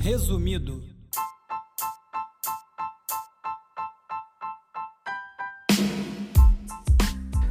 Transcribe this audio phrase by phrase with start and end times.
[0.00, 0.82] Resumido.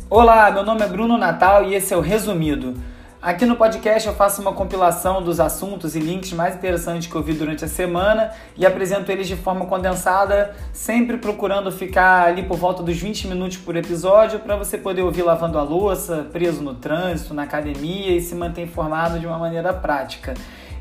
[0.10, 2.76] Olá, meu nome é Bruno Natal e esse é o Resumido.
[3.22, 7.24] Aqui no podcast eu faço uma compilação dos assuntos e links mais interessantes que eu
[7.24, 12.58] vi durante a semana e apresento eles de forma condensada, sempre procurando ficar ali por
[12.58, 16.76] volta dos 20 minutos por episódio para você poder ouvir lavando a louça, preso no
[16.76, 20.34] trânsito, na academia e se manter informado de uma maneira prática.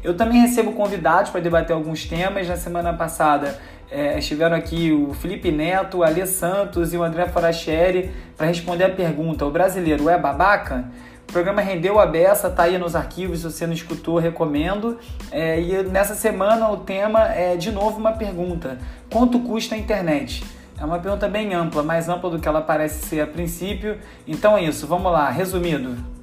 [0.04, 2.46] Eu também recebo convidados para debater alguns temas.
[2.46, 3.58] Na semana passada
[3.90, 8.84] é, estiveram aqui o Felipe Neto, o Alê Santos e o André Forastieri para responder
[8.84, 10.84] a pergunta: o brasileiro é babaca?
[11.26, 14.98] O programa rendeu a beça, tá aí nos arquivos, se você não escutou, recomendo.
[15.32, 18.78] É, e nessa semana o tema é de novo uma pergunta:
[19.10, 20.44] quanto custa a internet?
[20.78, 23.96] É uma pergunta bem ampla, mais ampla do que ela parece ser a princípio.
[24.28, 26.13] Então é isso, vamos lá, resumido.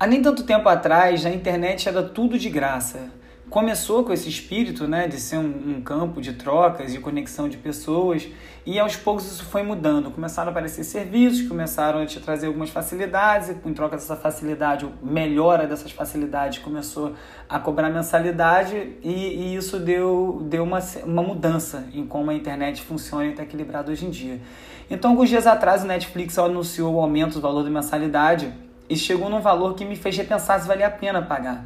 [0.00, 3.10] Há nem tanto tempo atrás, a internet era tudo de graça
[3.50, 7.56] começou com esse espírito né, de ser um, um, campo de trocas, de conexão de
[7.56, 8.28] pessoas,
[8.64, 10.12] e aos poucos isso foi mudando.
[10.12, 14.88] Começaram a aparecer serviços, começaram a te trazer algumas facilidades, e em troca dessa facilidade,
[15.02, 17.14] melhora dessas facilidades, começou
[17.48, 22.80] a cobrar mensalidade, e, e isso deu, deu uma, uma mudança em como a internet
[22.82, 24.40] funciona e está equilibrada hoje em dia.
[24.88, 28.52] Então, alguns dias atrás, o Netflix anunciou o aumento do valor da mensalidade
[28.90, 31.64] e chegou num valor que me fez repensar se valia a pena pagar.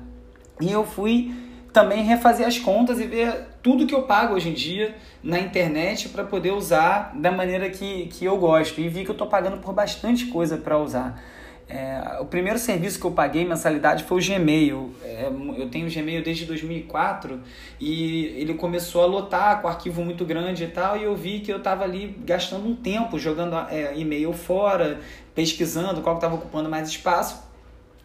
[0.61, 1.34] E eu fui
[1.72, 6.11] também refazer as contas e ver tudo que eu pago hoje em dia na internet
[6.11, 8.80] para poder usar da maneira que, que eu gosto.
[8.80, 11.20] E vi que eu estou pagando por bastante coisa para usar.
[11.67, 14.95] É, o primeiro serviço que eu paguei mensalidade foi o Gmail.
[15.02, 17.41] É, eu tenho o Gmail desde 2004
[17.80, 20.97] e ele começou a lotar com arquivo muito grande e tal.
[20.98, 25.00] E eu vi que eu estava ali gastando um tempo jogando é, e-mail fora,
[25.34, 27.42] pesquisando qual estava ocupando mais espaço.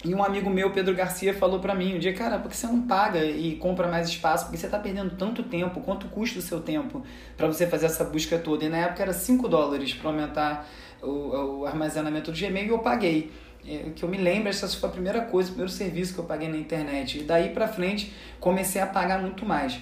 [0.04, 2.68] E um amigo meu, Pedro Garcia, falou para mim um dia, cara, por que você
[2.68, 4.46] não paga e compra mais espaço?
[4.46, 7.04] Porque você está perdendo tanto tempo, quanto custa o seu tempo
[7.36, 8.64] para você fazer essa busca toda?
[8.64, 10.70] E na época era 5 dólares para aumentar
[11.02, 13.32] o, o, armazenamento do Gmail e eu paguei.
[13.68, 16.24] É, que eu me lembro, essa foi a primeira coisa, o primeiro serviço que eu
[16.24, 17.20] paguei na internet.
[17.20, 19.78] E daí para frente comecei a pagar muito mais.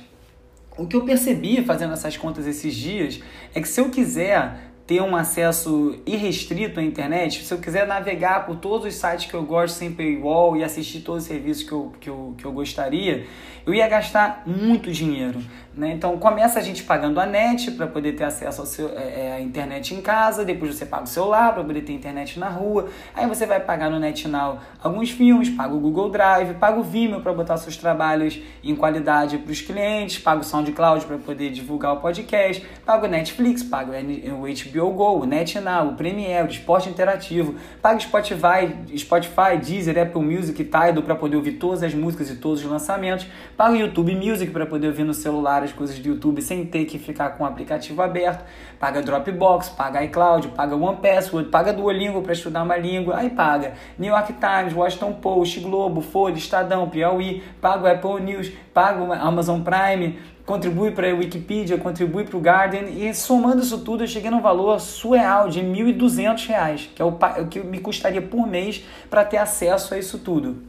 [0.76, 3.20] O que eu percebi fazendo essas contas esses dias
[3.54, 8.46] é que se eu quiser ter um acesso irrestrito à internet, se eu quiser navegar
[8.46, 11.72] por todos os sites que eu gosto sem paywall e assistir todos os serviços que
[11.74, 13.28] eu, que eu, que eu gostaria,
[13.66, 15.44] eu ia gastar muito dinheiro.
[15.76, 15.92] Né?
[15.92, 19.42] Então começa a gente pagando a net para poder ter acesso seu, é, é, à
[19.42, 23.28] internet em casa, depois você paga o celular para poder ter internet na rua, aí
[23.28, 27.34] você vai pagar no NetNow alguns filmes, paga o Google Drive, paga o Vimeo para
[27.34, 31.98] botar seus trabalhos em qualidade para os clientes, paga o SoundCloud para poder divulgar o
[31.98, 37.56] podcast, paga o Netflix, paga o HBO Go, o NetNow, o Premiere, o Esporte Interativo,
[37.82, 42.36] paga o Spotify, Spotify, Deezer, Apple Music, Tidal para poder ouvir todas as músicas e
[42.36, 46.08] todos os lançamentos, paga o YouTube Music para poder ouvir no celular as coisas do
[46.08, 48.46] YouTube sem ter que ficar com o aplicativo aberto,
[48.80, 53.74] paga Dropbox, paga iCloud, paga OnePassword, paga Duolingo para estudar uma língua, aí paga.
[53.98, 59.12] New York Times, Washington Post, Globo, Folha, Estadão, Piauí, paga o Apple News, paga o
[59.12, 64.08] Amazon Prime, contribui para a Wikipedia, contribui para o Garden e somando isso tudo eu
[64.08, 67.12] cheguei num valor surreal de R$ 1.200, que é o
[67.50, 70.64] que me custaria por mês para ter acesso a isso tudo.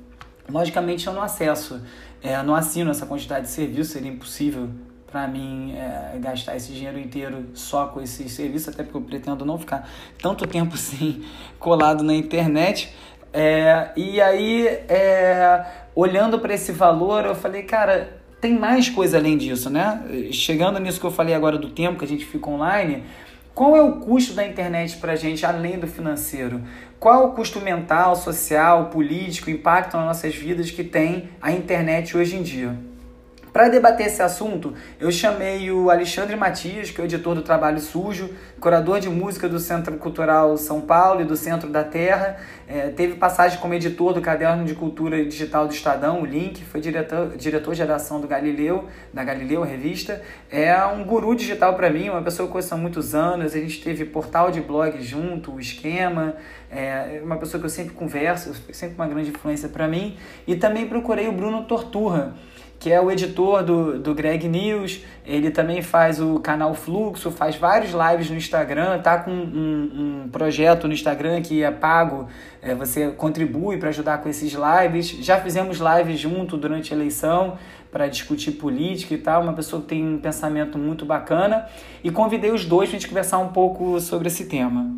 [0.51, 1.81] Logicamente eu não acesso,
[2.21, 4.69] é, não assino essa quantidade de serviço, seria impossível
[5.07, 9.45] para mim é, gastar esse dinheiro inteiro só com esse serviço, até porque eu pretendo
[9.45, 9.89] não ficar
[10.21, 11.25] tanto tempo assim
[11.57, 12.93] colado na internet.
[13.33, 15.65] É, e aí, é,
[15.95, 20.03] olhando para esse valor, eu falei, cara, tem mais coisa além disso, né?
[20.33, 23.03] Chegando nisso que eu falei agora do tempo que a gente fica online,
[23.55, 26.63] qual é o custo da internet para a gente além do financeiro?
[27.01, 32.17] Qual é o custo mental, social, político, impacto nas nossas vidas que tem a internet
[32.17, 32.77] hoje em dia?
[33.53, 37.81] Para debater esse assunto, eu chamei o Alexandre Matias, que é o editor do Trabalho
[37.81, 42.37] Sujo, curador de música do Centro Cultural São Paulo e do Centro da Terra.
[42.69, 46.81] É, teve passagem como editor do Caderno de Cultura Digital do Estadão, o Link, foi
[46.81, 50.21] diretor, diretor de redação do Galileu, da Galileu Revista.
[50.51, 53.55] É um guru digital para mim, uma pessoa que conheço há muitos anos.
[53.55, 56.37] A gente teve portal de blog junto, o Esquema.
[56.71, 60.19] É uma pessoa que eu sempre converso, sempre uma grande influência para mim.
[60.47, 62.35] E também procurei o Bruno Torturra
[62.79, 65.05] que é o editor do, do Greg News.
[65.27, 70.29] Ele também faz o canal Fluxo, faz vários lives no Instagram, tá com um, um
[70.29, 72.29] projeto no Instagram que é pago,
[72.63, 75.09] é, você contribui para ajudar com esses lives.
[75.21, 77.59] Já fizemos lives junto durante a eleição
[77.91, 81.67] para discutir política e tal, uma pessoa que tem um pensamento muito bacana.
[82.05, 84.95] E convidei os dois para gente conversar um pouco sobre esse tema.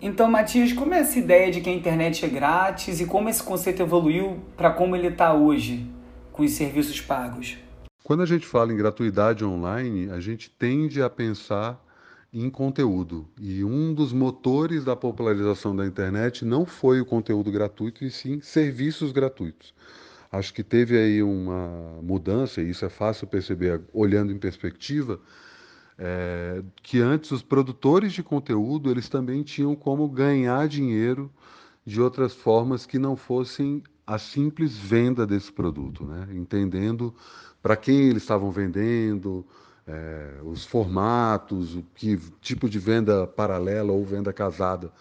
[0.00, 3.42] Então, Matias, como é essa ideia de que a internet é grátis e como esse
[3.42, 5.86] conceito evoluiu para como ele está hoje,
[6.36, 7.56] com os serviços pagos?
[8.04, 11.82] Quando a gente fala em gratuidade online, a gente tende a pensar
[12.32, 13.26] em conteúdo.
[13.40, 18.40] E um dos motores da popularização da internet não foi o conteúdo gratuito, e sim
[18.42, 19.74] serviços gratuitos.
[20.30, 25.18] Acho que teve aí uma mudança, e isso é fácil perceber olhando em perspectiva,
[25.98, 31.32] é, que antes os produtores de conteúdo eles também tinham como ganhar dinheiro
[31.86, 36.28] de outras formas que não fossem a simples venda desse produto, né?
[36.32, 37.12] entendendo
[37.62, 39.44] para quem eles estavam vendendo,
[39.86, 44.92] é, os formatos, o que tipo de venda paralela ou venda casada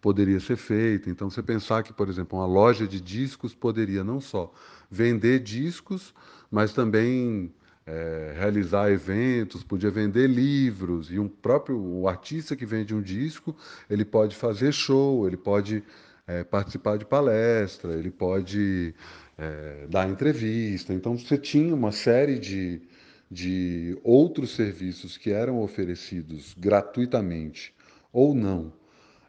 [0.00, 1.10] poderia ser feita.
[1.10, 4.52] Então, você pensar que, por exemplo, uma loja de discos poderia não só
[4.90, 6.12] vender discos,
[6.50, 7.52] mas também
[7.86, 13.56] é, realizar eventos, podia vender livros e um próprio o artista que vende um disco
[13.90, 15.82] ele pode fazer show, ele pode
[16.26, 18.94] é, participar de palestra, ele pode
[19.38, 20.92] é, dar entrevista.
[20.92, 22.82] Então você tinha uma série de,
[23.30, 27.74] de outros serviços que eram oferecidos gratuitamente
[28.12, 28.72] ou não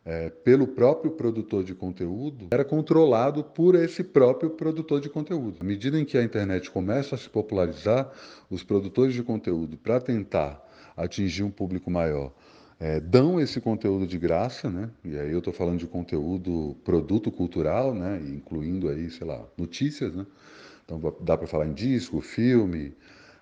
[0.05, 5.57] é, pelo próprio produtor de conteúdo era controlado por esse próprio produtor de conteúdo.
[5.61, 8.11] À medida em que a internet começa a se popularizar,
[8.49, 10.61] os produtores de conteúdo, para tentar
[10.95, 12.33] atingir um público maior,
[12.83, 14.89] é, dão esse conteúdo de graça, né?
[15.05, 18.21] E aí eu estou falando de conteúdo, produto cultural, né?
[18.27, 20.25] Incluindo aí, sei lá, notícias, né?
[20.83, 22.93] Então dá para falar em disco, filme,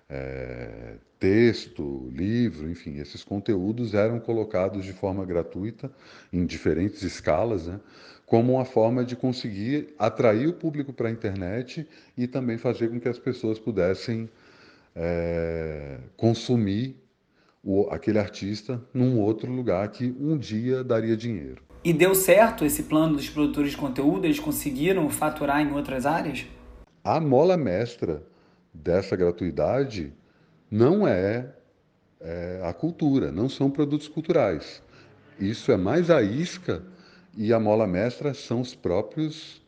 [0.08, 5.90] é, texto, livro, enfim, esses conteúdos eram colocados de forma gratuita
[6.32, 7.80] em diferentes escalas, né,
[8.24, 11.84] como uma forma de conseguir atrair o público para a internet
[12.16, 14.30] e também fazer com que as pessoas pudessem
[14.94, 17.01] é, consumir
[17.62, 21.62] o, aquele artista num outro lugar que um dia daria dinheiro.
[21.84, 24.24] E deu certo esse plano dos produtores de conteúdo?
[24.24, 26.46] Eles conseguiram faturar em outras áreas?
[27.02, 28.22] A mola mestra
[28.72, 30.12] dessa gratuidade
[30.70, 31.52] não é,
[32.20, 34.82] é a cultura, não são produtos culturais.
[35.38, 36.84] Isso é mais a isca
[37.36, 39.60] e a mola mestra são os próprios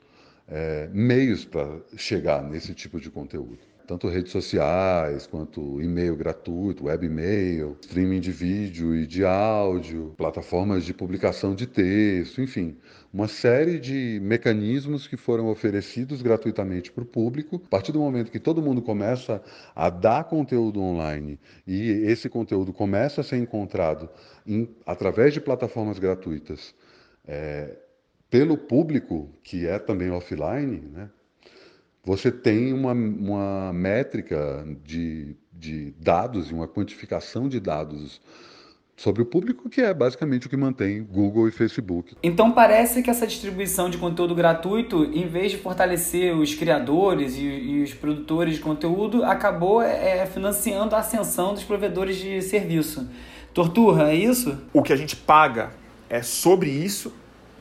[0.46, 7.06] é, meios para chegar nesse tipo de conteúdo tanto redes sociais quanto e-mail gratuito, web
[7.06, 12.76] e-mail, streaming de vídeo e de áudio, plataformas de publicação de texto, enfim,
[13.12, 17.60] uma série de mecanismos que foram oferecidos gratuitamente para o público.
[17.66, 19.42] A partir do momento que todo mundo começa
[19.74, 24.08] a dar conteúdo online e esse conteúdo começa a ser encontrado
[24.46, 26.74] em, através de plataformas gratuitas
[27.26, 27.76] é,
[28.30, 31.10] pelo público que é também offline, né?
[32.04, 38.20] Você tem uma, uma métrica de, de dados e uma quantificação de dados
[38.96, 42.14] sobre o público, que é basicamente o que mantém Google e Facebook.
[42.22, 47.42] Então parece que essa distribuição de conteúdo gratuito, em vez de fortalecer os criadores e,
[47.42, 53.08] e os produtores de conteúdo, acabou é, financiando a ascensão dos provedores de serviço.
[53.52, 54.58] Torturra, é isso?
[54.72, 55.70] O que a gente paga
[56.08, 57.12] é sobre isso,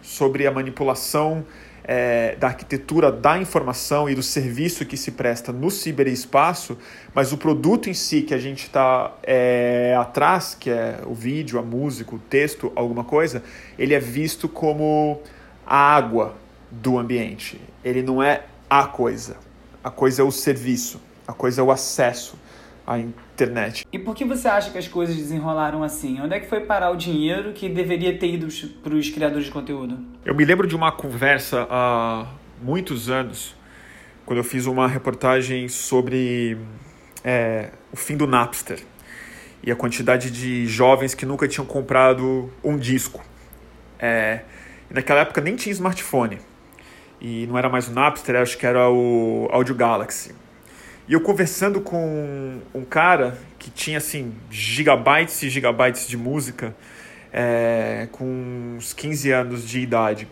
[0.02, 1.46] sobre a manipulação
[1.84, 6.78] é, da arquitetura da informação e do serviço que se presta no ciberespaço,
[7.14, 11.60] mas o produto em si que a gente está é, atrás, que é o vídeo,
[11.60, 13.44] a música, o texto, alguma coisa,
[13.78, 15.22] ele é visto como
[15.66, 16.36] a água
[16.72, 17.60] do ambiente.
[17.84, 19.38] Ele não é a coisa.
[19.84, 22.38] A coisa é o serviço, a coisa é o acesso
[22.86, 23.86] à internet.
[23.92, 26.20] E por que você acha que as coisas desenrolaram assim?
[26.22, 28.48] Onde é que foi parar o dinheiro que deveria ter ido
[28.82, 29.98] para os criadores de conteúdo?
[30.26, 32.28] Eu me lembro de uma conversa há
[32.62, 33.56] muitos anos,
[34.26, 36.58] quando eu fiz uma reportagem sobre
[37.24, 38.80] é, o fim do Napster
[39.62, 43.24] e a quantidade de jovens que nunca tinham comprado um disco.
[43.98, 44.42] É,
[44.90, 46.40] naquela época nem tinha smartphone.
[47.22, 50.36] E não era mais o Napster, acho que era o Audio Galaxy.
[51.08, 56.74] E eu conversando com um cara que tinha assim gigabytes e gigabytes de música
[57.32, 60.28] é, com uns 15 anos de idade.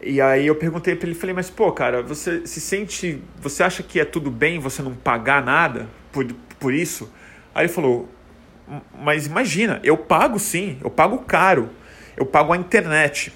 [0.00, 3.82] E aí eu perguntei para ele, falei, mas pô, cara, você se sente, você acha
[3.82, 6.24] que é tudo bem você não pagar nada por,
[6.60, 7.10] por isso?
[7.54, 8.08] Aí ele falou,
[8.96, 11.70] mas imagina, eu pago sim, eu pago caro,
[12.16, 13.32] eu pago a internet.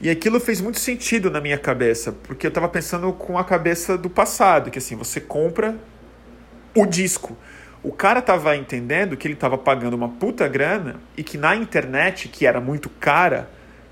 [0.00, 3.96] E aquilo fez muito sentido na minha cabeça, porque eu estava pensando com a cabeça
[3.96, 5.74] do passado, que assim, você compra
[6.74, 7.36] o disco.
[7.82, 12.28] O cara estava entendendo que ele estava pagando uma puta grana e que na internet,
[12.28, 13.48] que era muito cara,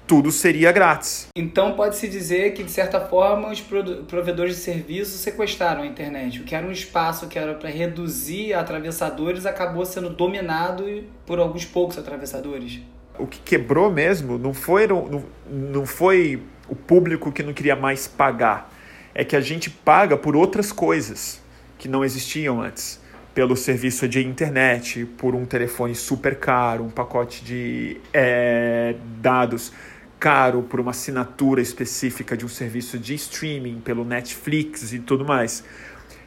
[0.06, 1.28] tudo seria grátis.
[1.34, 3.62] Então pode-se dizer que, de certa forma, os
[4.06, 6.40] provedores de serviços sequestraram a internet.
[6.40, 11.64] O que era um espaço que era para reduzir atravessadores acabou sendo dominado por alguns
[11.64, 12.80] poucos atravessadores.
[13.18, 18.08] O que quebrou mesmo não foi, não, não foi o público que não queria mais
[18.08, 18.72] pagar,
[19.14, 21.40] é que a gente paga por outras coisas
[21.78, 23.00] que não existiam antes.
[23.34, 29.72] Pelo serviço de internet, por um telefone super caro, um pacote de é, dados
[30.20, 35.64] caro, por uma assinatura específica de um serviço de streaming, pelo Netflix e tudo mais.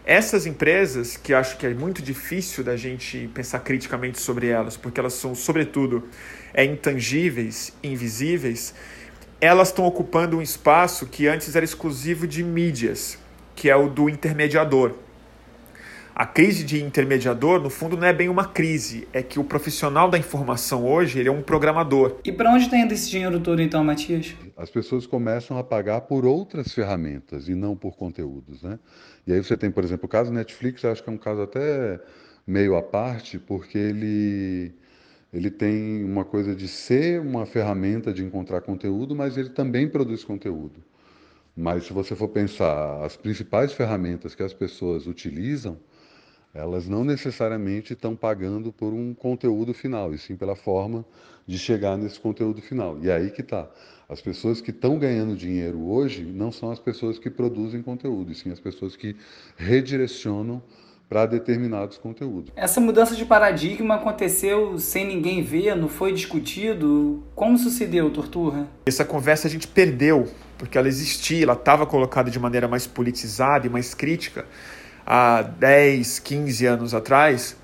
[0.05, 4.99] Essas empresas, que acho que é muito difícil da gente pensar criticamente sobre elas, porque
[4.99, 6.07] elas são, sobretudo,
[6.57, 8.73] é, intangíveis, invisíveis,
[9.39, 13.19] elas estão ocupando um espaço que antes era exclusivo de mídias,
[13.55, 14.95] que é o do intermediador.
[16.15, 20.09] A crise de intermediador, no fundo, não é bem uma crise, é que o profissional
[20.09, 22.19] da informação hoje ele é um programador.
[22.25, 24.35] E para onde está indo esse dinheiro todo, então, Matias?
[24.57, 28.79] As pessoas começam a pagar por outras ferramentas e não por conteúdos, né?
[29.27, 31.99] E aí você tem, por exemplo, o caso Netflix, acho que é um caso até
[32.47, 34.73] meio à parte, porque ele
[35.33, 40.23] ele tem uma coisa de ser uma ferramenta de encontrar conteúdo, mas ele também produz
[40.23, 40.83] conteúdo.
[41.55, 45.77] Mas se você for pensar as principais ferramentas que as pessoas utilizam,
[46.53, 51.05] elas não necessariamente estão pagando por um conteúdo final, e sim pela forma
[51.45, 52.97] de chegar nesse conteúdo final.
[53.01, 53.69] E é aí que está.
[54.07, 58.35] As pessoas que estão ganhando dinheiro hoje não são as pessoas que produzem conteúdo, e
[58.35, 59.15] sim as pessoas que
[59.57, 60.61] redirecionam
[61.09, 62.51] para determinados conteúdos.
[62.55, 67.23] Essa mudança de paradigma aconteceu sem ninguém ver, não foi discutido?
[67.33, 68.67] Como sucedeu, Torturra?
[68.85, 73.65] Essa conversa a gente perdeu, porque ela existia, ela estava colocada de maneira mais politizada
[73.65, 74.45] e mais crítica
[75.05, 77.55] há 10, 15 anos atrás,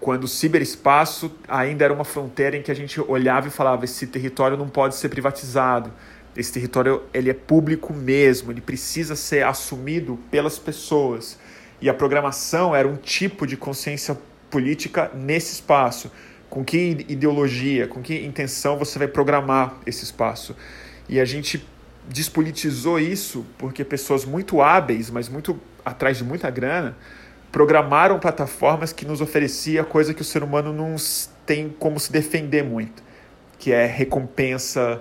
[0.00, 4.08] quando o ciberespaço ainda era uma fronteira em que a gente olhava e falava esse
[4.08, 5.92] território não pode ser privatizado,
[6.36, 11.38] esse território ele é público mesmo, ele precisa ser assumido pelas pessoas
[11.80, 14.18] e a programação era um tipo de consciência
[14.50, 16.10] política nesse espaço.
[16.50, 20.56] Com que ideologia, com que intenção você vai programar esse espaço?
[21.08, 21.64] E a gente
[22.08, 26.96] despolitizou isso porque pessoas muito hábeis, mas muito atrás de muita grana,
[27.52, 30.96] programaram plataformas que nos oferecia coisa que o ser humano não
[31.46, 33.02] tem como se defender muito,
[33.58, 35.00] que é recompensa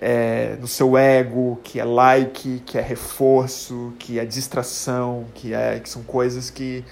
[0.00, 5.78] é, no seu ego, que é like, que é reforço, que é distração, que, é,
[5.78, 6.84] que são coisas que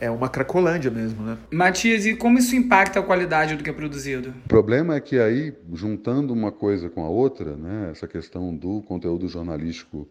[0.00, 1.38] é uma cracolândia mesmo, né?
[1.50, 4.30] Matias, e como isso impacta a qualidade do que é produzido?
[4.46, 8.80] O problema é que aí, juntando uma coisa com a outra, né, essa questão do
[8.82, 10.08] conteúdo jornalístico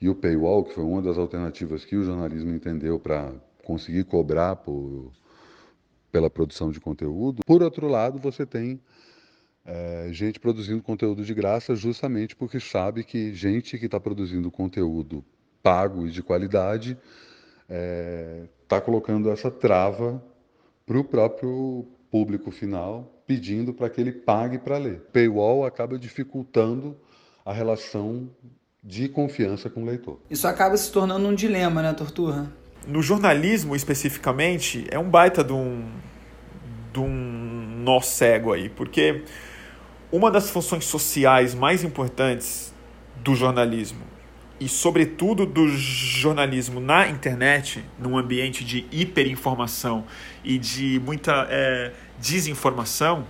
[0.00, 3.32] e o paywall, que foi uma das alternativas que o jornalismo entendeu para
[3.64, 5.10] conseguir cobrar por,
[6.12, 8.78] pela produção de conteúdo, por outro lado, você tem
[9.64, 15.24] é, gente produzindo conteúdo de graça justamente porque sabe que gente que está produzindo conteúdo
[15.62, 16.98] pago e de qualidade
[17.62, 20.22] está é, tá colocando essa trava
[20.84, 25.00] para o próprio público final, pedindo para que ele pague para ler.
[25.12, 26.96] Paywall acaba dificultando
[27.44, 28.28] a relação
[28.82, 30.20] de confiança com o leitor.
[30.28, 32.52] Isso acaba se tornando um dilema, né, Torturra?
[32.86, 35.90] No jornalismo, especificamente, é um baita de um,
[36.92, 39.24] de um nó cego aí, porque
[40.14, 42.72] uma das funções sociais mais importantes
[43.16, 44.04] do jornalismo
[44.60, 50.04] e, sobretudo, do jornalismo na internet, num ambiente de hiperinformação
[50.44, 51.90] e de muita é,
[52.20, 53.26] desinformação,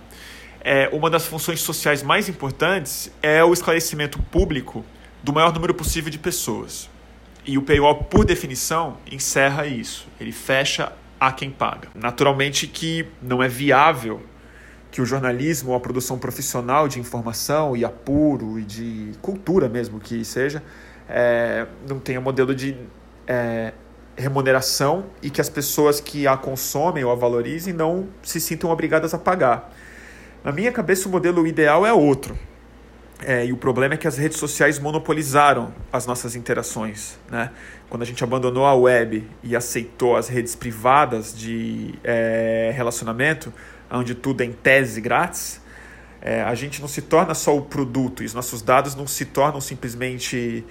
[0.61, 4.85] é, uma das funções sociais mais importantes é o esclarecimento público
[5.23, 6.87] do maior número possível de pessoas.
[7.47, 10.07] E o paywall, por definição, encerra isso.
[10.19, 11.87] Ele fecha a quem paga.
[11.95, 14.21] Naturalmente que não é viável
[14.95, 20.23] que o jornalismo a produção profissional de informação e apuro e de cultura mesmo que
[20.23, 20.63] seja
[21.09, 22.77] é, não tenha modelo de
[23.27, 23.73] é,
[24.15, 29.13] remuneração e que as pessoas que a consomem ou a valorizem não se sintam obrigadas
[29.13, 29.69] a pagar.
[30.41, 32.39] Na minha cabeça, o modelo ideal é outro.
[33.21, 37.17] É, e o problema é que as redes sociais monopolizaram as nossas interações.
[37.29, 37.51] Né?
[37.89, 43.51] Quando a gente abandonou a web e aceitou as redes privadas de é, relacionamento,
[43.89, 45.61] onde tudo é em tese grátis,
[46.21, 49.25] é, a gente não se torna só o produto e os nossos dados não se
[49.25, 50.65] tornam simplesmente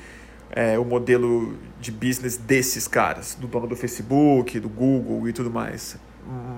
[0.50, 5.50] é, o modelo de business desses caras, do dono do Facebook, do Google e tudo
[5.50, 5.97] mais.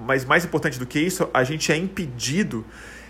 [0.06, 2.64] Mas mais importante do que isso, a gente é impedido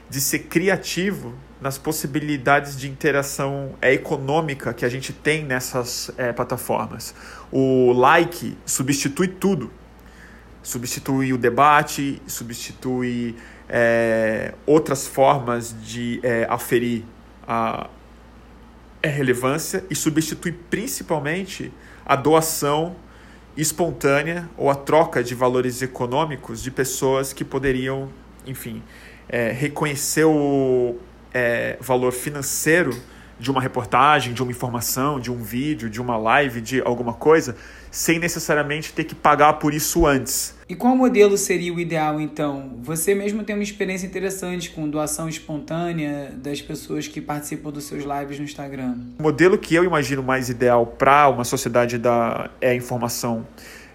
[0.08, 6.32] de ser criativo nas possibilidades de interação é, econômica que a gente tem nessas é,
[6.32, 7.14] plataformas.
[7.50, 9.70] O like substitui tudo
[10.66, 13.36] substitui o debate, substitui
[13.68, 17.04] é, outras formas de é, aferir
[17.46, 17.88] a,
[19.00, 21.72] a relevância e substitui principalmente
[22.04, 22.96] a doação
[23.56, 28.08] espontânea ou a troca de valores econômicos de pessoas que poderiam,
[28.44, 28.82] enfim,
[29.28, 30.96] é, reconhecer o
[31.32, 32.90] é, valor financeiro
[33.38, 37.56] de uma reportagem, de uma informação, de um vídeo, de uma live, de alguma coisa,
[37.96, 40.54] sem necessariamente ter que pagar por isso antes.
[40.68, 42.78] E qual modelo seria o ideal então?
[42.82, 48.04] Você mesmo tem uma experiência interessante com doação espontânea das pessoas que participam dos seus
[48.04, 48.98] lives no Instagram.
[49.18, 53.46] O modelo que eu imagino mais ideal para uma sociedade da é a informação,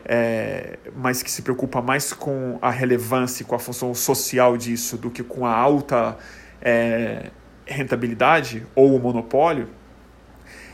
[0.03, 4.97] é, mas que se preocupa mais com a relevância e com a função social disso
[4.97, 6.17] do que com a alta
[6.59, 7.29] é,
[7.67, 9.67] rentabilidade ou o monopólio,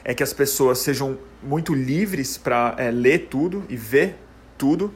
[0.08, 4.16] é que as pessoas sejam muito livres para é, ler tudo e ver
[4.58, 4.94] tudo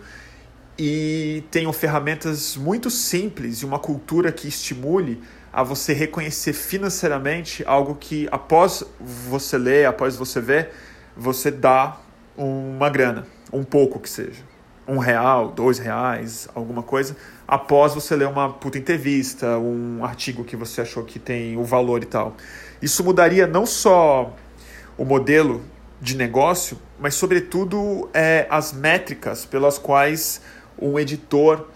[0.80, 7.96] e tenham ferramentas muito simples e uma cultura que estimule a você reconhecer financeiramente algo
[7.96, 10.70] que após você ler, após você ver,
[11.16, 12.00] você dá
[12.38, 14.42] uma grana, um pouco que seja,
[14.88, 20.56] um real, dois reais, alguma coisa, após você ler uma puta entrevista, um artigo que
[20.56, 22.38] você achou que tem o valor e tal.
[22.82, 24.34] Isso mudaria não só
[25.02, 25.64] o modelo
[26.00, 30.44] de negócio, mas sobretudo é, as métricas pelas quais
[30.80, 31.70] um editor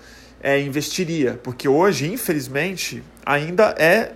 [0.44, 4.14] é, investiria, porque hoje, infelizmente, ainda é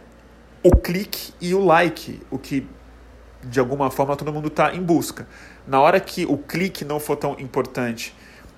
[0.61, 2.67] o clique e o like, o que
[3.43, 5.27] de alguma forma todo mundo está em busca.
[5.65, 8.15] Na hora que o clique não for tão importante,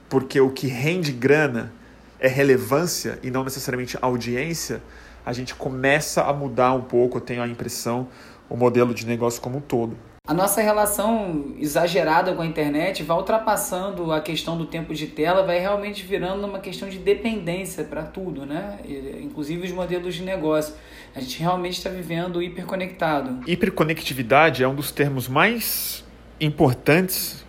[0.09, 1.71] porque o que rende grana
[2.19, 4.83] é relevância e não necessariamente audiência,
[5.25, 8.09] a gente começa a mudar um pouco, eu tenho a impressão,
[8.49, 10.10] o modelo de negócio como um todo.
[10.31, 15.43] A nossa relação exagerada com a internet vai ultrapassando a questão do tempo de tela,
[15.43, 18.79] vai realmente virando uma questão de dependência para tudo, né?
[19.21, 20.73] Inclusive os modelos de negócio.
[21.13, 23.41] A gente realmente está vivendo hiperconectado.
[23.45, 26.01] Hiperconectividade é um dos termos mais
[26.39, 27.43] importantes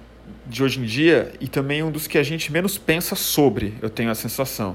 [0.45, 3.91] de hoje em dia e também um dos que a gente menos pensa sobre, eu
[3.91, 4.75] tenho a sensação.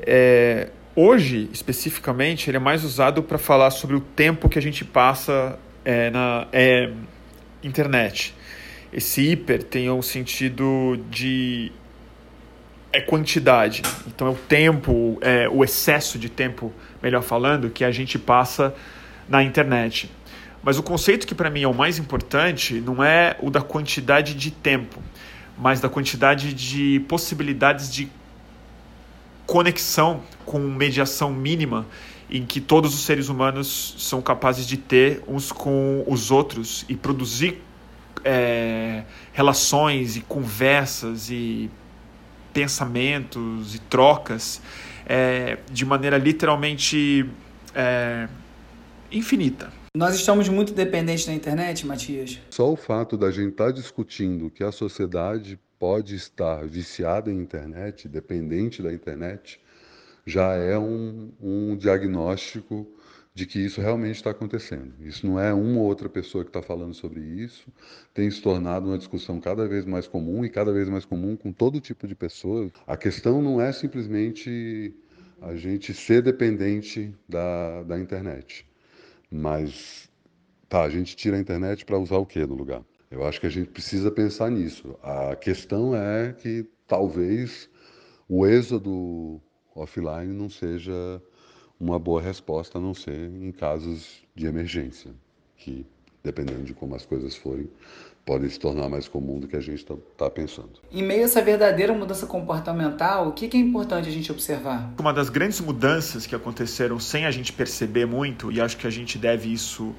[0.00, 4.82] É, hoje, especificamente, ele é mais usado para falar sobre o tempo que a gente
[4.82, 6.48] passa é, na.
[6.50, 6.90] É,
[7.64, 8.34] internet.
[8.92, 11.72] Esse hiper tem um sentido de
[12.92, 13.82] é quantidade.
[14.06, 18.72] Então é o tempo, é o excesso de tempo, melhor falando, que a gente passa
[19.28, 20.08] na internet.
[20.62, 24.32] Mas o conceito que para mim é o mais importante não é o da quantidade
[24.34, 25.02] de tempo,
[25.58, 28.08] mas da quantidade de possibilidades de
[29.44, 31.84] conexão com mediação mínima
[32.30, 36.96] em que todos os seres humanos são capazes de ter uns com os outros e
[36.96, 37.62] produzir
[38.24, 41.70] é, relações e conversas e
[42.52, 44.60] pensamentos e trocas
[45.06, 47.28] é, de maneira literalmente
[47.74, 48.28] é,
[49.12, 49.70] infinita.
[49.96, 52.40] Nós estamos muito dependentes da internet, Matias?
[52.50, 57.36] Só o fato da gente estar tá discutindo que a sociedade pode estar viciada em
[57.36, 59.60] internet, dependente da internet,
[60.26, 62.86] já é um, um diagnóstico
[63.34, 64.94] de que isso realmente está acontecendo.
[65.00, 67.66] Isso não é uma ou outra pessoa que está falando sobre isso,
[68.14, 71.52] tem se tornado uma discussão cada vez mais comum e cada vez mais comum com
[71.52, 72.70] todo tipo de pessoas.
[72.86, 74.94] A questão não é simplesmente
[75.42, 78.64] a gente ser dependente da, da internet,
[79.28, 80.08] mas
[80.68, 82.84] tá, a gente tira a internet para usar o que no lugar?
[83.10, 84.96] Eu acho que a gente precisa pensar nisso.
[85.02, 87.68] A questão é que talvez
[88.28, 89.40] o êxodo
[89.74, 91.20] offline não seja
[91.78, 95.10] uma boa resposta, a não ser em casos de emergência,
[95.56, 95.84] que,
[96.22, 97.68] dependendo de como as coisas forem,
[98.24, 100.70] podem se tornar mais comum do que a gente está tá pensando.
[100.90, 104.92] Em meio a essa verdadeira mudança comportamental, o que, que é importante a gente observar?
[104.98, 108.90] Uma das grandes mudanças que aconteceram sem a gente perceber muito, e acho que a
[108.90, 109.94] gente deve isso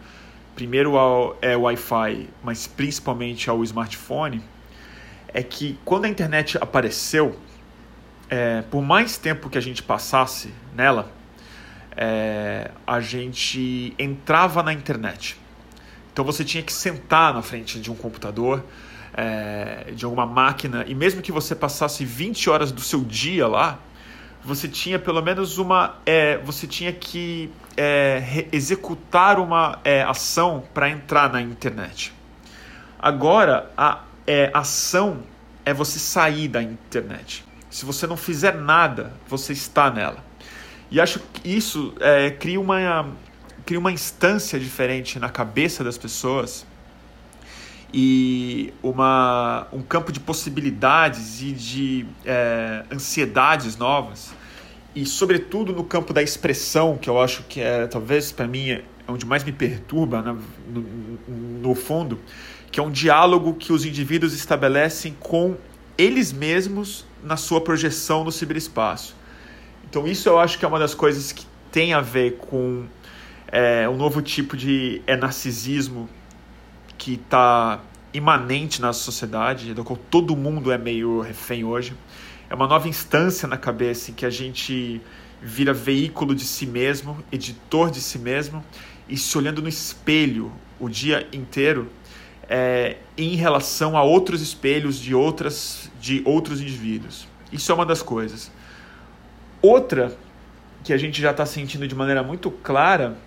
[0.56, 4.42] primeiro ao é, Wi-Fi, mas principalmente ao smartphone,
[5.28, 7.36] é que quando a internet apareceu,
[8.30, 11.12] é, por mais tempo que a gente passasse nela,
[11.96, 15.38] é, a gente entrava na internet.
[16.12, 18.64] Então você tinha que sentar na frente de um computador,
[19.14, 23.80] é, de alguma máquina, e mesmo que você passasse 20 horas do seu dia lá,
[24.44, 25.96] você tinha pelo menos uma.
[26.06, 32.14] É, você tinha que é, executar uma é, ação para entrar na internet.
[33.00, 35.24] Agora, a é, ação
[35.66, 37.44] é você sair da internet.
[37.76, 40.24] Se você não fizer nada, você está nela.
[40.90, 43.10] E acho que isso é, cria, uma,
[43.66, 46.66] cria uma instância diferente na cabeça das pessoas
[47.94, 54.34] e uma, um campo de possibilidades e de é, ansiedades novas.
[54.96, 58.84] E, sobretudo, no campo da expressão, que eu acho que é, talvez, para mim, é
[59.06, 60.38] onde mais me perturba, né,
[60.70, 60.82] no,
[61.60, 62.22] no fundo,
[62.72, 65.58] que é um diálogo que os indivíduos estabelecem com
[65.98, 69.16] eles mesmos na sua projeção no ciberespaço.
[69.90, 72.86] Então isso eu acho que é uma das coisas que tem a ver com
[73.48, 76.08] é, um novo tipo de é, narcisismo
[76.98, 77.82] que está
[78.14, 81.94] imanente na sociedade, do qual todo mundo é meio refém hoje.
[82.50, 85.02] É uma nova instância na cabeça em que a gente
[85.42, 88.64] vira veículo de si mesmo, editor de si mesmo,
[89.10, 91.90] e se olhando no espelho o dia inteiro
[92.50, 97.28] é, em relação a outros espelhos de, outras, de outros indivíduos.
[97.52, 98.52] Isso é uma das coisas.
[99.62, 100.16] Outra
[100.84, 103.18] que a gente já está sentindo de maneira muito clara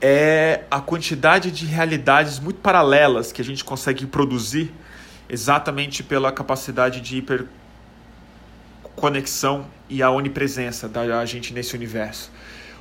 [0.00, 4.72] é a quantidade de realidades muito paralelas que a gente consegue produzir
[5.28, 7.18] exatamente pela capacidade de
[8.94, 12.30] hiperconexão e a onipresença da gente nesse universo.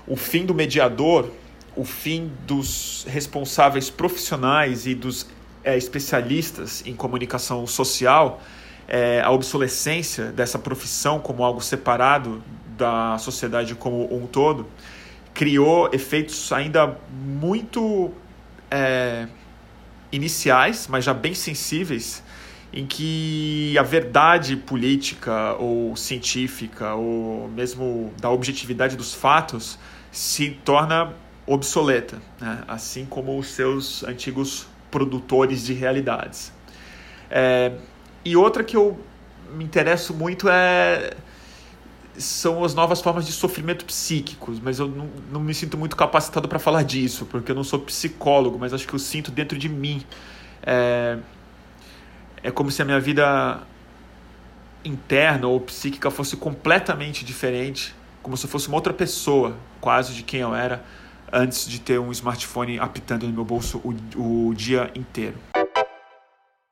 [0.06, 1.32] O fim do mediador,
[1.78, 5.28] o fim dos responsáveis profissionais e dos
[5.64, 8.42] é, especialistas em comunicação social,
[8.88, 12.44] é, a obsolescência dessa profissão como algo separado
[12.78, 14.66] da sociedade como um todo,
[15.34, 18.12] criou efeitos ainda muito
[18.72, 19.28] é,
[20.12, 22.24] iniciais, mas já bem sensíveis,
[22.74, 29.78] em que a verdade política ou científica, ou mesmo da objetividade dos fatos,
[30.12, 31.14] se torna
[31.48, 32.64] obsoleta, né?
[32.68, 36.52] assim como os seus antigos produtores de realidades.
[37.32, 37.72] É,
[38.24, 39.00] e outra que eu
[39.54, 41.16] me interesso muito é
[42.18, 46.48] são as novas formas de sofrimento psíquicos, mas eu não, não me sinto muito capacitado
[46.48, 49.70] para falar disso, porque eu não sou psicólogo, mas acho que eu sinto dentro de
[49.70, 50.04] mim.
[50.64, 51.20] É,
[52.42, 53.60] é como se a minha vida
[54.84, 60.24] interna ou psíquica fosse completamente diferente, como se eu fosse uma outra pessoa, quase de
[60.24, 60.84] quem eu era
[61.32, 65.36] antes de ter um smartphone apitando no meu bolso o, o dia inteiro.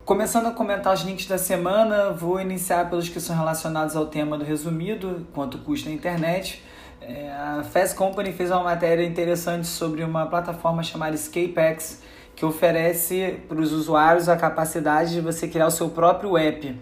[0.06, 4.38] Começando a comentar os links da semana, vou iniciar pelos que são relacionados ao tema
[4.38, 6.62] do resumido, quanto custa a internet.
[7.02, 12.04] É, a Fast Company fez uma matéria interessante sobre uma plataforma chamada Escapex,
[12.36, 16.80] que oferece para os usuários a capacidade de você criar o seu próprio app.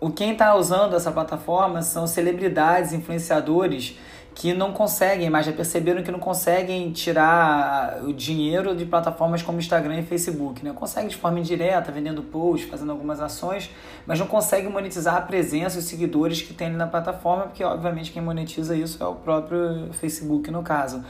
[0.00, 3.98] O quem está usando essa plataforma são celebridades, influenciadores
[4.38, 9.58] que não conseguem, mas já perceberam que não conseguem tirar o dinheiro de plataformas como
[9.58, 10.72] Instagram e Facebook, né?
[10.72, 13.68] Conseguem de forma indireta, vendendo posts, fazendo algumas ações,
[14.06, 18.12] mas não conseguem monetizar a presença e os seguidores que tem na plataforma, porque obviamente
[18.12, 21.02] quem monetiza isso é o próprio Facebook no caso.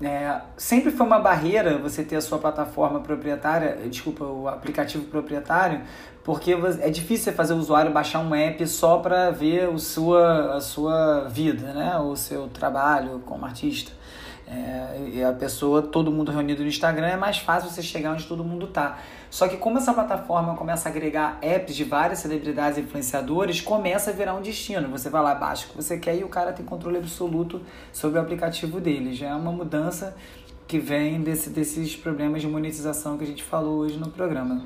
[0.00, 5.80] É, sempre foi uma barreira você ter a sua plataforma proprietária, desculpa, o aplicativo proprietário,
[6.24, 10.60] porque é difícil fazer o usuário baixar um app só para ver o sua, a
[10.60, 11.98] sua vida, né?
[11.98, 13.90] o seu trabalho como artista.
[14.46, 18.26] É, e a pessoa, todo mundo reunido no Instagram, é mais fácil você chegar onde
[18.26, 18.98] todo mundo tá.
[19.30, 24.10] Só que como essa plataforma começa a agregar apps de várias celebridades e influenciadores, começa
[24.10, 24.88] a virar um destino.
[24.90, 28.18] Você vai lá, baixa o que você quer e o cara tem controle absoluto sobre
[28.18, 29.14] o aplicativo dele.
[29.14, 30.14] Já é uma mudança
[30.68, 34.62] que vem desse, desses problemas de monetização que a gente falou hoje no programa.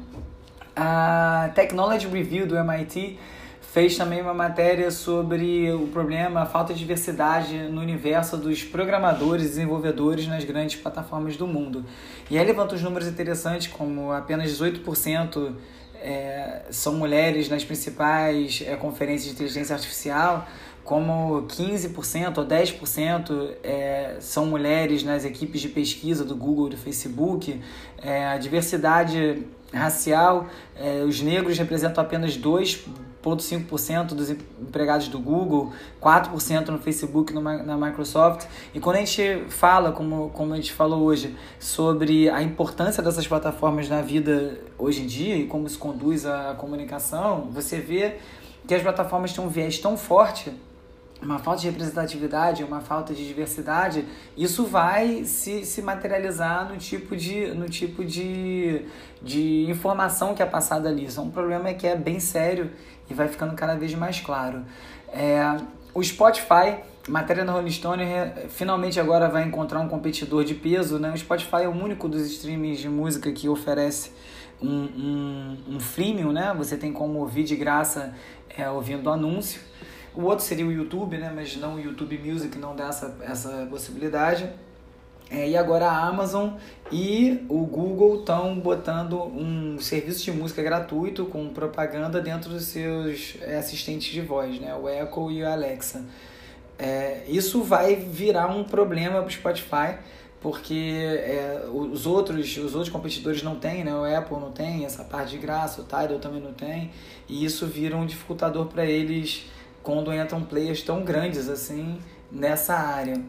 [0.77, 3.19] A Technology Review do MIT
[3.73, 9.47] fez também uma matéria sobre o problema, a falta de diversidade no universo dos programadores
[9.47, 11.83] e desenvolvedores nas grandes plataformas do mundo.
[12.31, 15.55] E aí levanta os números interessantes, como apenas 18%
[16.03, 20.47] é, são mulheres nas principais é, conferências de inteligência artificial,
[20.85, 26.77] como 15% ou 10% é, são mulheres nas equipes de pesquisa do Google e do
[26.77, 27.61] Facebook.
[28.01, 36.69] É, a diversidade racial, é, os negros representam apenas 2,5% dos empregados do Google, 4%
[36.69, 38.47] no Facebook no, na Microsoft.
[38.75, 43.27] E quando a gente fala, como, como a gente falou hoje, sobre a importância dessas
[43.27, 48.17] plataformas na vida hoje em dia e como se conduz a comunicação, você vê
[48.67, 50.53] que as plataformas têm um viés tão forte
[51.23, 54.05] uma falta de representatividade, uma falta de diversidade,
[54.37, 58.83] isso vai se, se materializar no tipo, de, no tipo de,
[59.23, 61.07] de informação que é passada ali.
[61.07, 62.71] Isso é um problema que é bem sério
[63.09, 64.65] e vai ficando cada vez mais claro.
[65.09, 65.57] É,
[65.95, 66.77] o Spotify,
[67.09, 68.05] matéria na Rolling Stone,
[68.51, 70.99] finalmente agora vai encontrar um competidor de peso.
[70.99, 71.13] Né?
[71.13, 74.11] O Spotify é o único dos streamings de música que oferece
[74.61, 76.55] um, um, um freemium, né?
[76.57, 78.15] você tem como ouvir de graça
[78.57, 79.61] é, ouvindo anúncio.
[80.17, 81.31] O outro seria o YouTube, né?
[81.35, 84.51] mas não o YouTube Music, não dá essa, essa possibilidade.
[85.29, 86.51] É, e agora a Amazon
[86.91, 93.37] e o Google estão botando um serviço de música gratuito com propaganda dentro dos seus
[93.43, 94.75] é, assistentes de voz, né?
[94.75, 96.05] o Echo e o Alexa.
[96.79, 99.99] É, isso vai virar um problema para o Spotify,
[100.41, 103.95] porque é, os outros os outros competidores não têm, né?
[103.95, 106.93] o Apple não tem essa parte de graça, o Tidal também não tem,
[107.29, 109.47] e isso vira um dificultador para eles
[109.87, 113.23] quando entram players tão grandes assim nessa área.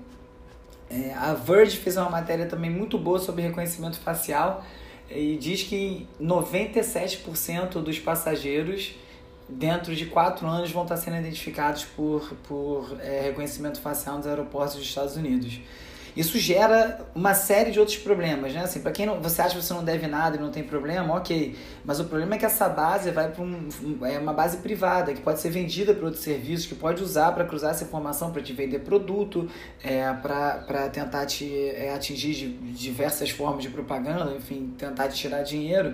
[0.90, 4.66] É, a Verge fez uma matéria também muito boa sobre reconhecimento facial
[5.08, 8.96] e diz que 97% dos passageiros
[9.48, 14.78] dentro de quatro anos vão estar sendo identificados por, por é, reconhecimento facial nos aeroportos
[14.78, 15.60] dos Estados Unidos.
[16.18, 18.62] Isso gera uma série de outros problemas, né?
[18.62, 21.14] Assim, para quem não, você acha que você não deve nada e não tem problema,
[21.14, 21.56] ok.
[21.86, 23.70] Mas o problema é que essa base vai para um,
[24.04, 27.46] é uma base privada que pode ser vendida para outros serviços, que pode usar para
[27.46, 29.48] cruzar essa informação para te vender produto,
[29.84, 35.44] é, para tentar te é, atingir de diversas formas de propaganda, enfim, tentar te tirar
[35.44, 35.94] dinheiro.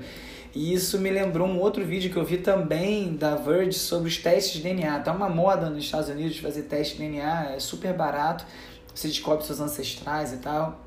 [0.55, 4.17] E isso me lembrou um outro vídeo que eu vi também da Verge sobre os
[4.17, 4.99] testes de DNA.
[4.99, 8.45] Tá uma moda nos Estados Unidos fazer teste de DNA, é super barato
[8.93, 10.79] você descobre seus ancestrais e tal.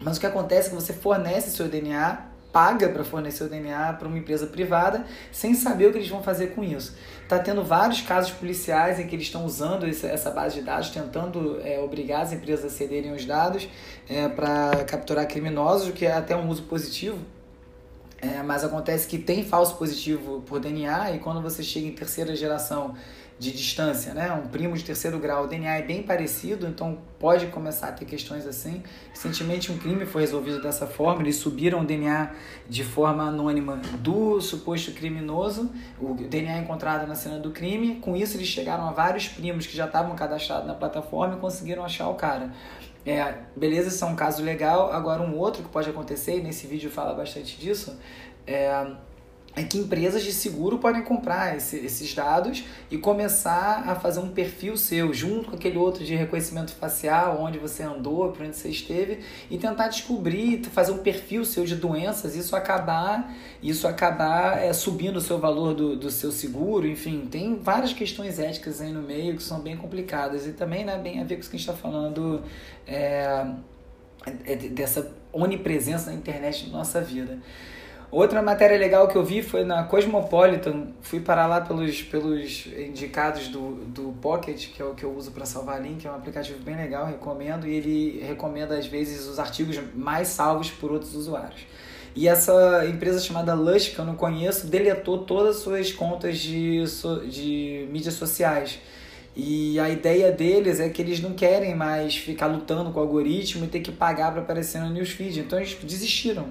[0.00, 3.94] Mas o que acontece é que você fornece seu DNA, paga para fornecer o DNA
[3.94, 6.96] para uma empresa privada, sem saber o que eles vão fazer com isso.
[7.22, 11.60] Está tendo vários casos policiais em que eles estão usando essa base de dados, tentando
[11.62, 13.68] é, obrigar as empresas a cederem os dados
[14.08, 17.18] é, para capturar criminosos, o que é até um uso positivo.
[18.20, 22.34] É, mas acontece que tem falso positivo por DNA e quando você chega em terceira
[22.34, 22.96] geração
[23.38, 24.32] de distância, né?
[24.32, 28.04] Um primo de terceiro grau, o DNA é bem parecido, então pode começar a ter
[28.04, 28.82] questões assim.
[29.10, 32.32] Recentemente um crime foi resolvido dessa forma, eles subiram o DNA
[32.68, 35.70] de forma anônima do suposto criminoso,
[36.00, 39.76] o DNA encontrado na cena do crime, com isso eles chegaram a vários primos que
[39.76, 42.52] já estavam cadastrados na plataforma e conseguiram achar o cara.
[43.06, 44.92] É, beleza, isso é um caso legal.
[44.92, 47.96] Agora um outro que pode acontecer, e nesse vídeo fala bastante disso,
[48.46, 48.86] é
[49.58, 54.28] é que empresas de seguro podem comprar esse, esses dados e começar a fazer um
[54.28, 58.68] perfil seu, junto com aquele outro de reconhecimento facial, onde você andou, por onde você
[58.68, 59.18] esteve,
[59.50, 65.16] e tentar descobrir, fazer um perfil seu de doenças, isso acabar, isso acabar é, subindo
[65.16, 69.34] o seu valor do, do seu seguro, enfim, tem várias questões éticas aí no meio
[69.34, 71.68] que são bem complicadas e também né, bem a ver com isso que a gente
[71.68, 72.44] está falando
[72.86, 73.44] é,
[74.44, 77.40] é, dessa onipresença na internet na nossa vida.
[78.10, 80.88] Outra matéria legal que eu vi foi na Cosmopolitan.
[81.02, 85.30] Fui parar lá pelos, pelos indicados do, do Pocket, que é o que eu uso
[85.30, 86.06] para salvar link.
[86.06, 87.66] É um aplicativo bem legal, recomendo.
[87.66, 91.60] E ele recomenda, às vezes, os artigos mais salvos por outros usuários.
[92.16, 96.82] E essa empresa chamada Lush, que eu não conheço, deletou todas as suas contas de,
[97.30, 98.80] de mídias sociais.
[99.40, 103.64] E a ideia deles é que eles não querem mais ficar lutando com o algoritmo
[103.64, 105.38] e ter que pagar para aparecer no newsfeed.
[105.38, 106.48] Então eles desistiram.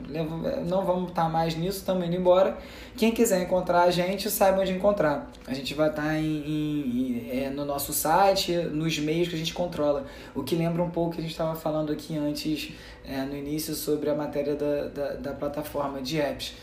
[0.66, 2.58] Não vamos estar mais nisso, estamos indo embora.
[2.96, 5.30] Quem quiser encontrar a gente, saiba onde encontrar.
[5.46, 9.54] A gente vai estar em, em, é, no nosso site, nos meios que a gente
[9.54, 10.06] controla.
[10.34, 12.72] O que lembra um pouco que a gente estava falando aqui antes,
[13.06, 16.54] é, no início, sobre a matéria da, da, da plataforma de apps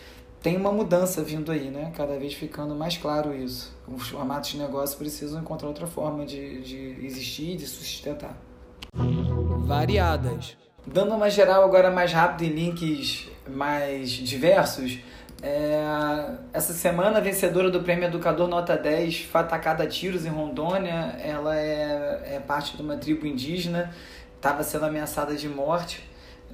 [0.44, 1.90] tem uma mudança vindo aí, né?
[1.96, 3.74] Cada vez ficando mais claro isso.
[3.88, 8.37] Os formatos de negócio precisam encontrar outra forma de, de existir e de sustentar.
[9.64, 10.54] Variadas.
[10.87, 14.98] Dando uma geral agora mais rápido em links mais diversos,
[15.42, 15.83] é,
[16.52, 21.16] essa semana a vencedora do Prêmio Educador Nota 10 foi atacada a tiros em Rondônia.
[21.20, 23.94] Ela é, é parte de uma tribo indígena,
[24.37, 26.02] estava sendo ameaçada de morte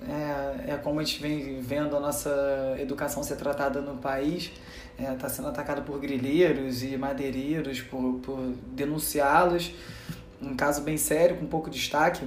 [0.08, 4.52] é, é como a gente vem vendo a nossa educação ser tratada no país,
[4.98, 9.72] está é, tá sendo atacada por grileiros e madeireiros, por, por denunciá-los.
[10.40, 12.26] Um caso bem sério, com pouco destaque.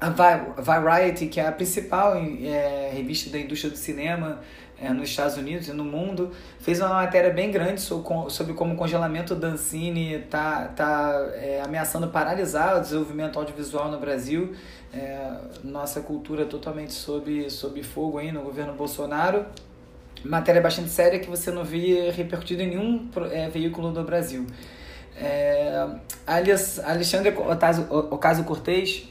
[0.00, 4.40] A Variety, que é a principal é, revista da indústria do cinema
[4.80, 6.30] é, nos Estados Unidos e no mundo,
[6.60, 12.06] fez uma matéria bem grande sobre como o congelamento da Ancine está tá, é, ameaçando
[12.08, 14.54] paralisar o desenvolvimento audiovisual no Brasil
[14.92, 15.30] é,
[15.62, 19.44] nossa cultura totalmente sob, sob fogo aí no governo Bolsonaro.
[20.24, 24.46] Matéria bastante séria que você não via repercutida em nenhum é, veículo do Brasil.
[25.16, 25.86] É,
[26.26, 27.34] Alexandre
[28.10, 29.08] Ocasio-Cortez,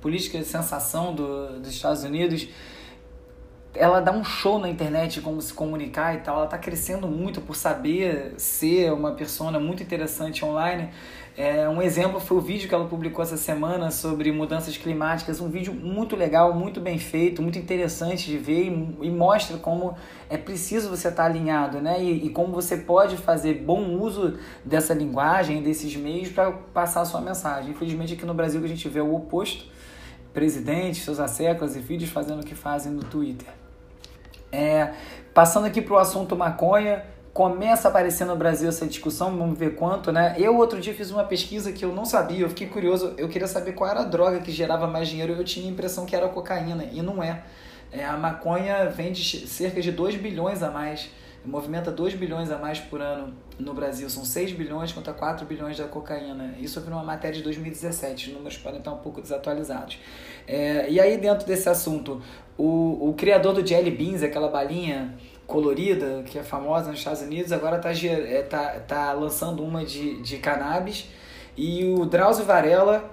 [0.00, 2.48] política de sensação do, dos Estados Unidos,
[3.74, 6.36] ela dá um show na internet como se comunicar e tal.
[6.36, 10.90] Ela está crescendo muito por saber ser uma persona muito interessante online.
[11.36, 15.48] É, um exemplo foi o vídeo que ela publicou essa semana sobre mudanças climáticas, um
[15.48, 19.96] vídeo muito legal, muito bem feito, muito interessante de ver e, e mostra como
[20.28, 22.02] é preciso você estar alinhado, né?
[22.02, 27.04] E, e, como você pode fazer bom uso dessa linguagem, desses meios para passar a
[27.04, 27.70] sua mensagem.
[27.70, 29.64] Infelizmente aqui no Brasil a gente vê o oposto,
[30.32, 33.48] presidente, seus asseclas e filhos fazendo o que fazem no Twitter.
[34.52, 34.92] É,
[35.32, 39.76] passando aqui para o assunto maconha, começa a aparecer no Brasil essa discussão, vamos ver
[39.76, 40.34] quanto, né?
[40.38, 43.46] Eu outro dia fiz uma pesquisa que eu não sabia, eu fiquei curioso, eu queria
[43.46, 46.26] saber qual era a droga que gerava mais dinheiro, eu tinha a impressão que era
[46.26, 47.42] a cocaína, e não é.
[47.92, 51.10] é a maconha vende cerca de 2 bilhões a mais
[51.44, 54.08] movimenta 2 bilhões a mais por ano no Brasil.
[54.08, 56.54] São 6 bilhões contra 4 bilhões da cocaína.
[56.58, 58.28] Isso vi numa matéria de 2017.
[58.28, 59.98] Os números podem estar um pouco desatualizados.
[60.46, 62.22] É, e aí, dentro desse assunto,
[62.56, 65.14] o, o criador do Jelly Beans, aquela balinha
[65.46, 70.20] colorida que é famosa nos Estados Unidos, agora está é, tá, tá lançando uma de,
[70.22, 71.08] de cannabis.
[71.56, 73.10] E o Drauzio Varela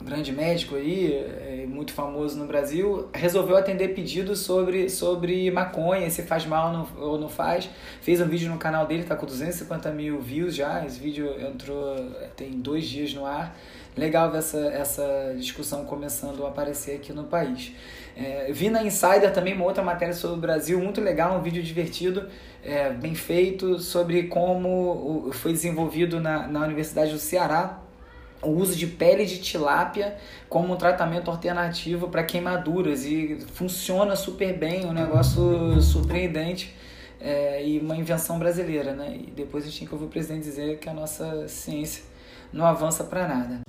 [0.00, 6.22] grande médico aí, é, muito famoso no Brasil, resolveu atender pedidos sobre, sobre maconha, se
[6.22, 7.68] faz mal ou não faz.
[8.00, 10.84] Fez um vídeo no canal dele, tá com 250 mil views já.
[10.84, 11.96] Esse vídeo entrou
[12.36, 13.56] tem dois dias no ar.
[13.96, 17.72] Legal ver essa, essa discussão começando a aparecer aqui no país.
[18.16, 21.62] É, vi na Insider também uma outra matéria sobre o Brasil, muito legal, um vídeo
[21.62, 22.28] divertido,
[22.64, 27.87] é, bem feito, sobre como foi desenvolvido na, na Universidade do Ceará
[28.42, 30.16] o uso de pele de tilápia
[30.48, 36.74] como um tratamento alternativo para queimaduras e funciona super bem, um negócio surpreendente
[37.20, 39.16] é, e uma invenção brasileira, né?
[39.16, 42.04] E depois a gente tem que ouvir o presidente dizer que a nossa ciência
[42.52, 43.60] não avança para nada.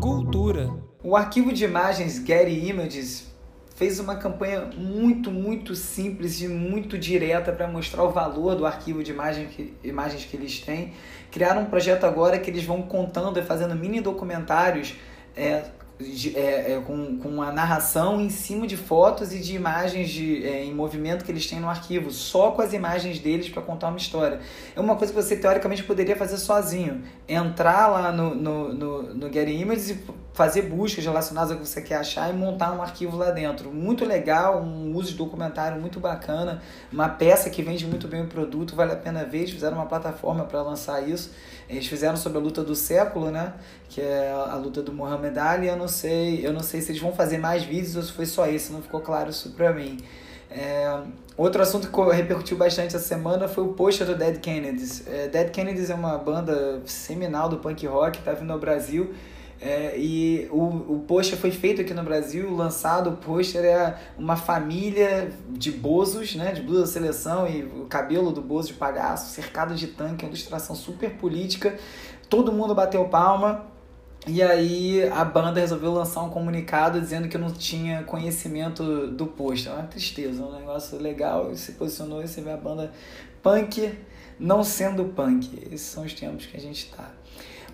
[0.00, 0.70] Cultura.
[1.02, 3.33] O arquivo de imagens Getty Images
[3.74, 9.02] fez uma campanha muito, muito simples e muito direta para mostrar o valor do arquivo
[9.02, 10.92] de imagem que, imagens que eles têm.
[11.30, 14.94] Criaram um projeto agora que eles vão contando e fazendo mini documentários
[15.36, 15.64] é,
[15.98, 20.46] de, é, é, com, com a narração em cima de fotos e de imagens de,
[20.46, 23.88] é, em movimento que eles têm no arquivo, só com as imagens deles para contar
[23.88, 24.40] uma história.
[24.76, 27.02] É uma coisa que você teoricamente poderia fazer sozinho.
[27.28, 29.94] Entrar lá no, no, no, no Getty Images e
[30.34, 33.70] fazer buscas relacionadas ao que você quer achar e montar um arquivo lá dentro.
[33.70, 36.60] Muito legal, um uso de documentário muito bacana,
[36.92, 39.38] uma peça que vende muito bem o produto, vale a pena ver.
[39.38, 41.30] Eles fizeram uma plataforma para lançar isso.
[41.70, 43.54] Eles fizeram sobre a luta do século, né?
[43.88, 45.68] Que é a luta do Muhammad Ali.
[45.68, 48.26] Eu não sei, eu não sei se eles vão fazer mais vídeos ou se foi
[48.26, 49.98] só esse, não ficou claro isso para mim.
[50.50, 51.00] É,
[51.36, 55.06] outro assunto que repercutiu bastante essa semana foi o pôster do Dead Kennedys.
[55.06, 59.14] É, Dead Kennedys é uma banda seminal do punk rock, está vindo ao Brasil
[59.64, 63.08] é, e o, o pôster foi feito aqui no Brasil, lançado.
[63.08, 68.42] O pôster é uma família de bozos, né, de blusa seleção e o cabelo do
[68.42, 71.78] bozo de palhaço, cercado de tanque, uma ilustração super política.
[72.28, 73.64] Todo mundo bateu palma.
[74.26, 79.72] E aí a banda resolveu lançar um comunicado dizendo que não tinha conhecimento do pôster.
[79.72, 81.54] É uma tristeza, um negócio legal.
[81.56, 82.92] Se posicionou e você vê a banda
[83.42, 83.94] punk
[84.38, 85.58] não sendo punk.
[85.72, 87.10] Esses são os tempos que a gente está.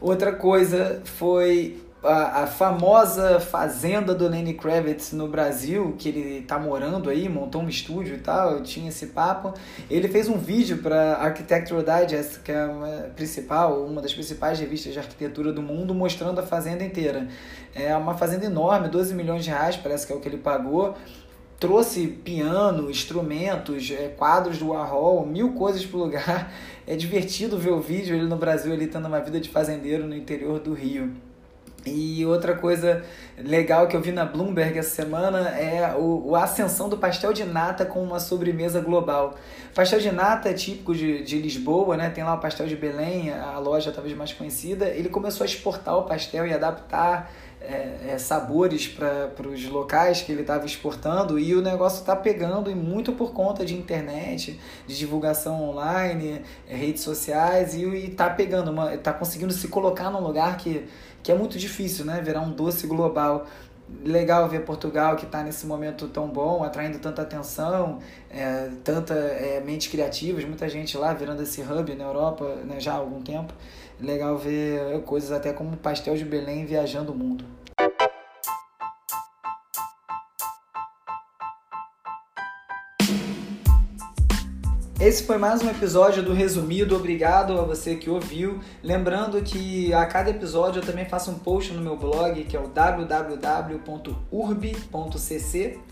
[0.00, 6.58] Outra coisa foi a, a, famosa fazenda do Lenny Kravitz no Brasil, que ele tá
[6.58, 9.52] morando aí, montou um estúdio e tal, tinha esse papo.
[9.90, 14.94] Ele fez um vídeo para Architectural Digest, que é uma principal, uma das principais revistas
[14.94, 17.28] de arquitetura do mundo, mostrando a fazenda inteira.
[17.74, 20.96] É uma fazenda enorme, 12 milhões de reais, parece que é o que ele pagou
[21.61, 26.51] trouxe piano, instrumentos, é, quadros do Warhol, mil coisas pro lugar.
[26.87, 30.16] É divertido ver o vídeo ele no Brasil, ele tendo uma vida de fazendeiro no
[30.16, 31.12] interior do Rio.
[31.87, 33.05] E outra coisa
[33.38, 37.44] legal que eu vi na Bloomberg essa semana é o, a ascensão do pastel de
[37.44, 39.37] nata com uma sobremesa global.
[39.75, 42.11] Pastel de nata é típico de, de Lisboa, né?
[42.11, 44.88] tem lá o pastel de Belém, a loja talvez mais conhecida.
[44.88, 50.33] Ele começou a exportar o pastel e adaptar é, é, sabores para os locais que
[50.33, 54.96] ele estava exportando e o negócio está pegando e muito por conta de internet, de
[54.96, 60.87] divulgação online, é, redes sociais e está pegando, está conseguindo se colocar num lugar que,
[61.23, 62.23] que é muito difícil, né?
[62.23, 63.46] Virar um doce global
[64.05, 67.98] legal ver Portugal que está nesse momento tão bom, atraindo tanta atenção,
[68.31, 72.92] é, tanta é, mentes criativas, muita gente lá virando esse hub na Europa né, já
[72.92, 73.53] há algum tempo
[74.00, 77.44] legal ver coisas até como pastel de Belém viajando o mundo.
[85.00, 86.94] Esse foi mais um episódio do Resumido.
[86.94, 88.60] Obrigado a você que ouviu.
[88.82, 92.60] Lembrando que a cada episódio eu também faço um post no meu blog, que é
[92.60, 93.78] o www.urb.cc,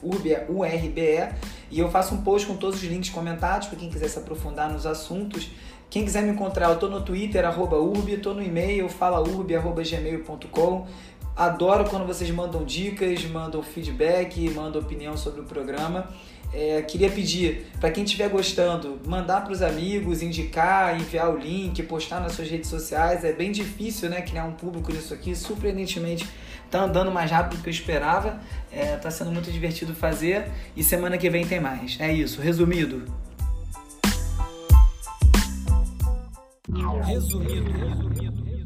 [0.03, 1.33] urb é U-R-B-E,
[1.71, 4.71] e eu faço um post com todos os links comentados para quem quiser se aprofundar
[4.71, 5.53] nos assuntos.
[5.89, 10.87] Quem quiser me encontrar, eu tô no Twitter, arroba urb, tô no e-mail, falaurb.gmail.com.
[11.35, 16.09] Adoro quando vocês mandam dicas, mandam feedback, mandam opinião sobre o programa.
[16.53, 21.83] É, queria pedir para quem estiver gostando, mandar para os amigos, indicar, enviar o link,
[21.83, 23.25] postar nas suas redes sociais.
[23.25, 25.37] É bem difícil, né, criar um público nisso aqui.
[25.37, 26.27] Surpreendentemente,
[26.71, 28.41] tá andando mais rápido do que eu esperava.
[28.73, 31.97] É, tá sendo muito divertido fazer e semana que vem tem mais.
[32.01, 32.41] É isso.
[32.41, 33.05] Resumido.
[37.05, 37.71] Resumido.
[37.73, 38.58] resumido.